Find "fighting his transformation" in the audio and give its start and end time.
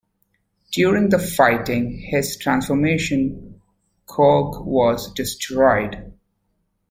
1.19-3.61